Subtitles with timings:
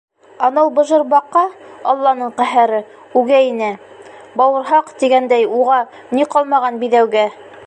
[0.45, 1.43] Анау быжыр баҡа,
[1.93, 2.79] алланың ҡәһәре,
[3.21, 3.69] үгәй инә—
[4.41, 5.81] бауырһаҡ, тигәндәй, уға
[6.19, 7.33] ни ҡалмаған, биҙәүгә!